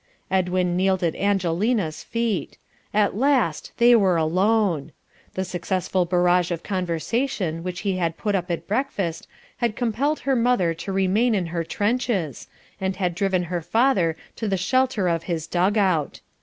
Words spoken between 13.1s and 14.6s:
driven her father to the